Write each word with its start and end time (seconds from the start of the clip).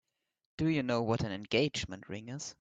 Do 0.57 0.65
you 0.67 0.81
know 0.81 1.03
what 1.03 1.21
an 1.23 1.31
engagement 1.31 2.09
ring 2.09 2.29
is? 2.29 2.49